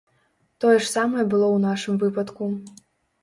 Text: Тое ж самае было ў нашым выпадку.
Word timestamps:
Тое 0.63 0.77
ж 0.85 0.87
самае 0.93 1.25
было 1.33 1.47
ў 1.51 1.57
нашым 1.67 1.99
выпадку. 2.05 2.49